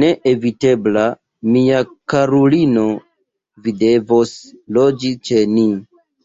[0.00, 1.04] Neeviteble,
[1.54, 1.78] mia
[2.14, 2.84] karulino,
[3.68, 4.34] vi devos
[4.78, 5.66] loĝi ĉe ni.